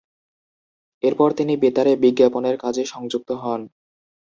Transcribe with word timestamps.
এরপর 1.03 1.29
তিনি 1.31 1.53
বেতারে 1.57 1.93
বিজ্ঞাপনের 2.03 2.55
কাজে 2.57 2.83
সংযুক্ত 2.85 3.29
হন। 3.41 3.61